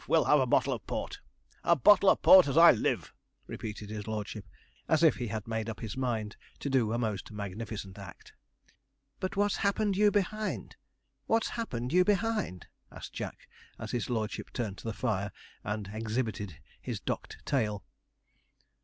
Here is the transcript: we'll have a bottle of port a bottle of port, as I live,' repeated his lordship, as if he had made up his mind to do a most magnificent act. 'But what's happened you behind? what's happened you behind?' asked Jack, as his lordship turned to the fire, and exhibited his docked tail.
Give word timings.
we'll 0.07 0.23
have 0.25 0.39
a 0.39 0.47
bottle 0.47 0.73
of 0.73 0.83
port 0.87 1.19
a 1.63 1.75
bottle 1.75 2.09
of 2.09 2.19
port, 2.23 2.47
as 2.47 2.57
I 2.57 2.71
live,' 2.71 3.13
repeated 3.45 3.91
his 3.91 4.07
lordship, 4.07 4.47
as 4.89 5.03
if 5.03 5.17
he 5.17 5.27
had 5.27 5.47
made 5.47 5.69
up 5.69 5.79
his 5.79 5.95
mind 5.95 6.35
to 6.57 6.71
do 6.71 6.91
a 6.91 6.97
most 6.97 7.31
magnificent 7.31 7.99
act. 7.99 8.33
'But 9.19 9.35
what's 9.35 9.57
happened 9.57 9.95
you 9.95 10.09
behind? 10.09 10.75
what's 11.27 11.49
happened 11.49 11.93
you 11.93 12.03
behind?' 12.03 12.65
asked 12.91 13.13
Jack, 13.13 13.47
as 13.77 13.91
his 13.91 14.09
lordship 14.09 14.51
turned 14.53 14.79
to 14.79 14.85
the 14.85 14.93
fire, 14.93 15.31
and 15.63 15.91
exhibited 15.93 16.57
his 16.81 16.99
docked 16.99 17.37
tail. 17.45 17.83